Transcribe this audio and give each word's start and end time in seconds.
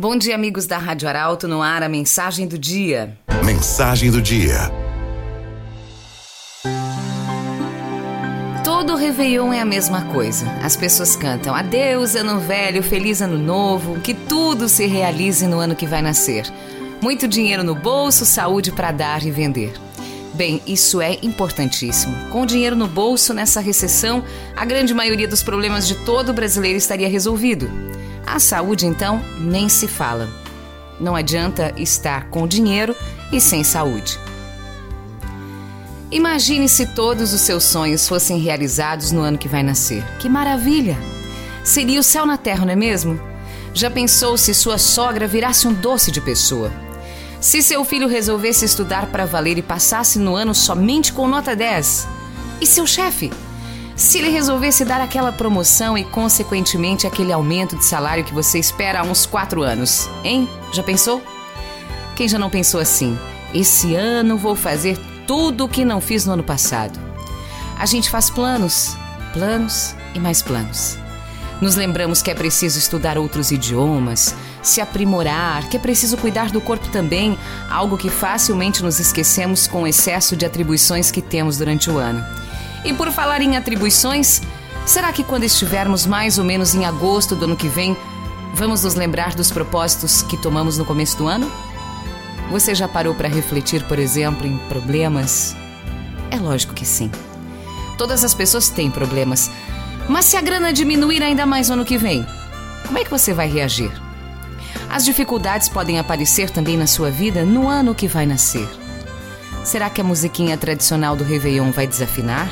Bom 0.00 0.16
dia, 0.16 0.34
amigos 0.34 0.66
da 0.66 0.78
Rádio 0.78 1.06
Arauto, 1.06 1.46
no 1.46 1.60
ar 1.60 1.82
a 1.82 1.88
mensagem 1.88 2.48
do 2.48 2.58
dia. 2.58 3.18
Mensagem 3.44 4.10
do 4.10 4.22
dia. 4.22 4.72
Todo 8.64 8.96
Réveillon 8.96 9.52
é 9.52 9.60
a 9.60 9.64
mesma 9.66 10.06
coisa. 10.06 10.46
As 10.64 10.74
pessoas 10.74 11.16
cantam 11.16 11.54
adeus, 11.54 12.16
ano 12.16 12.40
velho, 12.40 12.82
feliz 12.82 13.20
ano 13.20 13.36
novo, 13.36 14.00
que 14.00 14.14
tudo 14.14 14.70
se 14.70 14.86
realize 14.86 15.46
no 15.46 15.60
ano 15.60 15.76
que 15.76 15.86
vai 15.86 16.00
nascer. 16.00 16.50
Muito 17.02 17.28
dinheiro 17.28 17.62
no 17.62 17.74
bolso, 17.74 18.24
saúde 18.24 18.72
para 18.72 18.92
dar 18.92 19.22
e 19.22 19.30
vender. 19.30 19.74
Bem, 20.34 20.62
isso 20.66 21.00
é 21.00 21.18
importantíssimo. 21.22 22.14
Com 22.30 22.42
o 22.42 22.46
dinheiro 22.46 22.76
no 22.76 22.86
bolso, 22.86 23.34
nessa 23.34 23.60
recessão, 23.60 24.24
a 24.56 24.64
grande 24.64 24.94
maioria 24.94 25.26
dos 25.26 25.42
problemas 25.42 25.88
de 25.88 25.96
todo 25.96 26.32
brasileiro 26.32 26.78
estaria 26.78 27.08
resolvido. 27.08 27.68
A 28.24 28.38
saúde, 28.38 28.86
então, 28.86 29.20
nem 29.38 29.68
se 29.68 29.88
fala. 29.88 30.28
Não 31.00 31.16
adianta 31.16 31.74
estar 31.76 32.28
com 32.30 32.46
dinheiro 32.46 32.94
e 33.32 33.40
sem 33.40 33.64
saúde. 33.64 34.18
Imagine 36.12 36.68
se 36.68 36.86
todos 36.86 37.32
os 37.32 37.40
seus 37.40 37.64
sonhos 37.64 38.06
fossem 38.06 38.38
realizados 38.38 39.12
no 39.12 39.20
ano 39.20 39.38
que 39.38 39.48
vai 39.48 39.62
nascer. 39.62 40.04
Que 40.18 40.28
maravilha! 40.28 40.96
Seria 41.64 42.00
o 42.00 42.04
céu 42.04 42.26
na 42.26 42.36
terra, 42.36 42.64
não 42.64 42.72
é 42.72 42.76
mesmo? 42.76 43.20
Já 43.72 43.90
pensou 43.90 44.36
se 44.36 44.52
sua 44.52 44.78
sogra 44.78 45.26
virasse 45.26 45.68
um 45.68 45.72
doce 45.72 46.10
de 46.10 46.20
pessoa? 46.20 46.70
Se 47.40 47.62
seu 47.62 47.82
filho 47.86 48.06
resolvesse 48.06 48.66
estudar 48.66 49.06
para 49.06 49.24
valer 49.24 49.56
e 49.56 49.62
passasse 49.62 50.18
no 50.18 50.36
ano 50.36 50.54
somente 50.54 51.10
com 51.10 51.26
nota 51.26 51.56
10? 51.56 52.06
E 52.60 52.66
seu 52.66 52.86
chefe? 52.86 53.32
Se 53.96 54.18
ele 54.18 54.28
resolvesse 54.28 54.84
dar 54.84 55.00
aquela 55.00 55.32
promoção 55.32 55.96
e, 55.96 56.04
consequentemente, 56.04 57.06
aquele 57.06 57.32
aumento 57.32 57.76
de 57.76 57.84
salário 57.84 58.24
que 58.24 58.34
você 58.34 58.58
espera 58.58 59.00
há 59.00 59.02
uns 59.02 59.24
quatro 59.24 59.62
anos, 59.62 60.08
hein? 60.22 60.46
Já 60.72 60.82
pensou? 60.82 61.22
Quem 62.14 62.28
já 62.28 62.38
não 62.38 62.50
pensou 62.50 62.78
assim? 62.78 63.18
Esse 63.54 63.94
ano 63.94 64.36
vou 64.36 64.54
fazer 64.54 64.98
tudo 65.26 65.64
o 65.64 65.68
que 65.68 65.82
não 65.82 66.00
fiz 66.00 66.26
no 66.26 66.34
ano 66.34 66.44
passado. 66.44 67.00
A 67.78 67.86
gente 67.86 68.10
faz 68.10 68.28
planos, 68.28 68.94
planos 69.32 69.94
e 70.14 70.20
mais 70.20 70.42
planos. 70.42 70.98
Nos 71.60 71.76
lembramos 71.76 72.22
que 72.22 72.30
é 72.30 72.34
preciso 72.34 72.78
estudar 72.78 73.18
outros 73.18 73.50
idiomas, 73.50 74.34
se 74.62 74.80
aprimorar, 74.80 75.68
que 75.68 75.76
é 75.76 75.80
preciso 75.80 76.16
cuidar 76.16 76.50
do 76.50 76.60
corpo 76.60 76.88
também, 76.88 77.38
algo 77.68 77.98
que 77.98 78.08
facilmente 78.08 78.82
nos 78.82 78.98
esquecemos 78.98 79.66
com 79.66 79.82
o 79.82 79.86
excesso 79.86 80.34
de 80.34 80.46
atribuições 80.46 81.10
que 81.10 81.20
temos 81.20 81.58
durante 81.58 81.90
o 81.90 81.98
ano. 81.98 82.24
E 82.82 82.94
por 82.94 83.12
falar 83.12 83.42
em 83.42 83.58
atribuições, 83.58 84.40
será 84.86 85.12
que 85.12 85.22
quando 85.22 85.44
estivermos 85.44 86.06
mais 86.06 86.38
ou 86.38 86.44
menos 86.44 86.74
em 86.74 86.86
agosto 86.86 87.36
do 87.36 87.44
ano 87.44 87.56
que 87.56 87.68
vem, 87.68 87.94
vamos 88.54 88.82
nos 88.82 88.94
lembrar 88.94 89.34
dos 89.34 89.50
propósitos 89.50 90.22
que 90.22 90.38
tomamos 90.38 90.78
no 90.78 90.86
começo 90.86 91.18
do 91.18 91.28
ano? 91.28 91.50
Você 92.50 92.74
já 92.74 92.88
parou 92.88 93.14
para 93.14 93.28
refletir, 93.28 93.84
por 93.84 93.98
exemplo, 93.98 94.46
em 94.46 94.56
problemas? 94.68 95.54
É 96.30 96.36
lógico 96.36 96.72
que 96.72 96.86
sim. 96.86 97.10
Todas 97.98 98.24
as 98.24 98.32
pessoas 98.32 98.70
têm 98.70 98.90
problemas. 98.90 99.50
Mas 100.10 100.24
se 100.24 100.36
a 100.36 100.40
grana 100.40 100.72
diminuir 100.72 101.22
ainda 101.22 101.46
mais 101.46 101.68
no 101.68 101.74
ano 101.74 101.84
que 101.84 101.96
vem, 101.96 102.26
como 102.84 102.98
é 102.98 103.04
que 103.04 103.10
você 103.10 103.32
vai 103.32 103.48
reagir? 103.48 103.92
As 104.90 105.04
dificuldades 105.04 105.68
podem 105.68 106.00
aparecer 106.00 106.50
também 106.50 106.76
na 106.76 106.88
sua 106.88 107.12
vida 107.12 107.44
no 107.44 107.68
ano 107.68 107.94
que 107.94 108.08
vai 108.08 108.26
nascer. 108.26 108.68
Será 109.62 109.88
que 109.88 110.00
a 110.00 110.04
musiquinha 110.04 110.56
tradicional 110.56 111.14
do 111.14 111.22
Réveillon 111.22 111.70
vai 111.70 111.86
desafinar? 111.86 112.50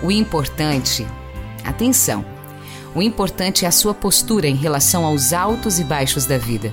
O 0.00 0.12
importante, 0.12 1.04
atenção, 1.64 2.24
o 2.94 3.02
importante 3.02 3.64
é 3.64 3.68
a 3.68 3.72
sua 3.72 3.92
postura 3.92 4.46
em 4.46 4.54
relação 4.54 5.04
aos 5.04 5.32
altos 5.32 5.80
e 5.80 5.82
baixos 5.82 6.24
da 6.24 6.38
vida. 6.38 6.72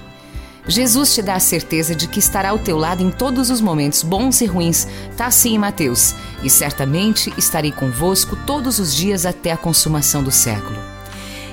Jesus 0.67 1.13
te 1.13 1.21
dá 1.21 1.35
a 1.35 1.39
certeza 1.39 1.95
de 1.95 2.07
que 2.07 2.19
estará 2.19 2.49
ao 2.49 2.59
teu 2.59 2.77
lado 2.77 3.03
em 3.03 3.09
todos 3.09 3.49
os 3.49 3.59
momentos 3.59 4.03
bons 4.03 4.41
e 4.41 4.45
ruins, 4.45 4.87
está 5.09 5.25
assim 5.25 5.55
em 5.55 5.57
Mateus, 5.57 6.13
e 6.43 6.49
certamente 6.49 7.33
estarei 7.37 7.71
convosco 7.71 8.35
todos 8.45 8.79
os 8.79 8.95
dias 8.95 9.25
até 9.25 9.51
a 9.51 9.57
consumação 9.57 10.23
do 10.23 10.31
século. 10.31 10.77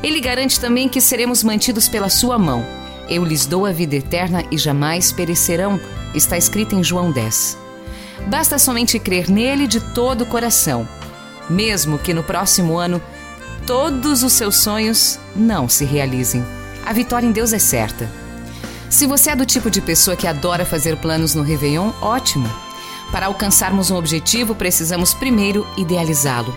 Ele 0.03 0.21
garante 0.21 0.61
também 0.61 0.89
que 0.89 1.01
seremos 1.01 1.43
mantidos 1.43 1.89
pela 1.89 2.09
sua 2.09 2.39
mão. 2.39 2.65
Eu 3.09 3.25
lhes 3.25 3.47
dou 3.47 3.65
a 3.65 3.73
vida 3.73 3.97
eterna 3.97 4.45
e 4.51 4.59
jamais 4.59 5.11
perecerão, 5.11 5.81
está 6.15 6.37
escrito 6.37 6.75
em 6.75 6.85
João 6.85 7.11
10. 7.11 7.57
Basta 8.27 8.59
somente 8.59 8.99
crer 8.99 9.31
nele 9.31 9.67
de 9.67 9.81
todo 9.81 10.23
o 10.23 10.27
coração 10.27 10.87
mesmo 11.49 11.99
que 11.99 12.13
no 12.13 12.23
próximo 12.23 12.77
ano 12.77 13.01
todos 13.67 14.23
os 14.23 14.33
seus 14.33 14.57
sonhos 14.57 15.19
não 15.35 15.69
se 15.69 15.85
realizem. 15.85 16.45
A 16.85 16.93
vitória 16.93 17.27
em 17.27 17.33
Deus 17.33 17.53
é 17.53 17.59
certa. 17.59 18.09
Se 18.91 19.07
você 19.07 19.31
é 19.31 19.37
do 19.37 19.45
tipo 19.45 19.71
de 19.71 19.83
pessoa 19.83 20.17
que 20.17 20.27
adora 20.27 20.65
fazer 20.65 20.97
planos 20.97 21.35
no 21.35 21.43
Réveillon, 21.43 21.93
ótimo. 22.01 22.49
Para 23.13 23.27
alcançarmos 23.27 23.91
um 23.91 23.97
objetivo, 23.97 24.55
precisamos 24.55 25.13
primeiro 25.13 25.67
idealizá-lo. 25.77 26.57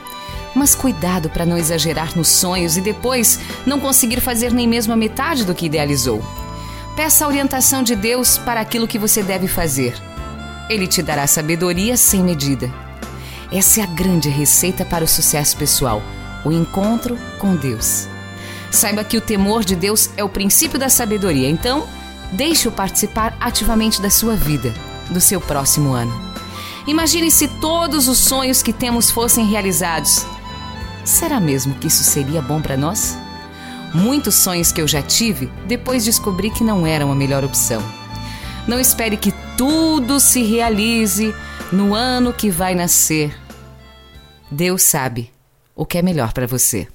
Mas 0.55 0.73
cuidado 0.73 1.29
para 1.29 1.45
não 1.45 1.57
exagerar 1.57 2.15
nos 2.15 2.29
sonhos 2.29 2.77
e 2.77 2.81
depois 2.81 3.39
não 3.65 3.79
conseguir 3.79 4.21
fazer 4.21 4.53
nem 4.53 4.67
mesmo 4.67 4.93
a 4.93 4.97
metade 4.97 5.45
do 5.45 5.53
que 5.53 5.65
idealizou. 5.65 6.23
Peça 6.95 7.25
a 7.25 7.27
orientação 7.27 7.83
de 7.83 7.95
Deus 7.95 8.37
para 8.37 8.61
aquilo 8.61 8.87
que 8.87 8.99
você 8.99 9.21
deve 9.21 9.47
fazer. 9.47 9.93
Ele 10.69 10.87
te 10.87 11.01
dará 11.01 11.27
sabedoria 11.27 11.97
sem 11.97 12.21
medida. 12.21 12.71
Essa 13.51 13.81
é 13.81 13.83
a 13.83 13.87
grande 13.87 14.29
receita 14.29 14.85
para 14.85 15.03
o 15.03 15.07
sucesso 15.07 15.57
pessoal: 15.57 16.01
o 16.45 16.51
encontro 16.51 17.17
com 17.39 17.55
Deus. 17.55 18.07
Saiba 18.69 19.03
que 19.03 19.17
o 19.17 19.21
temor 19.21 19.65
de 19.65 19.75
Deus 19.75 20.09
é 20.15 20.23
o 20.23 20.29
princípio 20.29 20.79
da 20.79 20.87
sabedoria, 20.87 21.49
então, 21.49 21.85
deixe-o 22.31 22.71
participar 22.71 23.35
ativamente 23.39 24.01
da 24.01 24.09
sua 24.09 24.35
vida, 24.35 24.73
do 25.09 25.19
seu 25.19 25.41
próximo 25.41 25.93
ano. 25.93 26.13
Imagine 26.87 27.29
se 27.29 27.47
todos 27.47 28.07
os 28.07 28.17
sonhos 28.17 28.63
que 28.63 28.73
temos 28.73 29.11
fossem 29.11 29.45
realizados. 29.45 30.25
Será 31.03 31.39
mesmo 31.39 31.75
que 31.75 31.87
isso 31.87 32.03
seria 32.03 32.41
bom 32.41 32.61
para 32.61 32.77
nós? 32.77 33.17
Muitos 33.93 34.35
sonhos 34.35 34.71
que 34.71 34.81
eu 34.81 34.87
já 34.87 35.01
tive, 35.01 35.51
depois 35.67 36.05
descobri 36.05 36.49
que 36.49 36.63
não 36.63 36.87
eram 36.87 37.11
a 37.11 37.15
melhor 37.15 37.43
opção. 37.43 37.81
Não 38.67 38.79
espere 38.79 39.17
que 39.17 39.33
tudo 39.57 40.19
se 40.19 40.43
realize 40.43 41.35
no 41.71 41.93
ano 41.93 42.31
que 42.31 42.49
vai 42.49 42.73
nascer. 42.73 43.35
Deus 44.49 44.83
sabe 44.83 45.31
o 45.75 45.85
que 45.85 45.97
é 45.97 46.01
melhor 46.01 46.31
para 46.33 46.47
você. 46.47 46.87